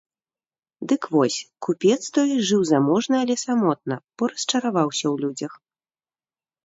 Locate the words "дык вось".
0.91-1.37